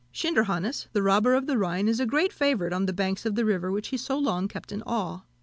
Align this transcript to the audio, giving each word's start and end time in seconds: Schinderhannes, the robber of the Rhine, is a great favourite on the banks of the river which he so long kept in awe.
Schinderhannes, 0.11 0.87
the 0.93 1.03
robber 1.03 1.35
of 1.35 1.45
the 1.45 1.59
Rhine, 1.59 1.87
is 1.87 1.99
a 1.99 2.07
great 2.07 2.33
favourite 2.33 2.73
on 2.73 2.87
the 2.87 2.91
banks 2.91 3.23
of 3.23 3.35
the 3.35 3.45
river 3.45 3.71
which 3.71 3.89
he 3.89 3.97
so 3.97 4.17
long 4.17 4.47
kept 4.47 4.71
in 4.71 4.81
awe. 4.81 5.21